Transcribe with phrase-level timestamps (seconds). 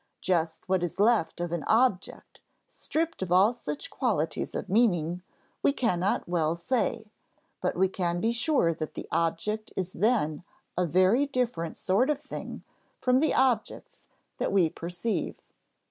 [0.21, 5.21] Just what is left of an object stripped of all such qualities of meaning,
[5.61, 7.11] we cannot well say;
[7.61, 10.43] but we can be sure that the object is then
[10.75, 12.63] a very different sort of thing
[12.99, 14.07] from the objects
[14.39, 15.35] that we perceive.